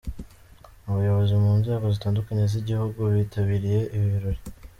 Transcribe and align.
Abayobozi 0.87 1.33
mu 1.43 1.51
nzego 1.59 1.85
zitandukanye 1.95 2.43
z'igihugu 2.51 2.99
bitabiriye 3.15 3.79
ibi 3.95 4.07
birori. 4.13 4.41